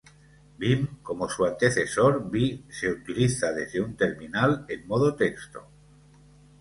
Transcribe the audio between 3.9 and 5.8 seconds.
Terminal en modo texto.